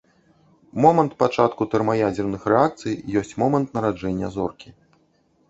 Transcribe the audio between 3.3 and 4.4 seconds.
момант нараджэння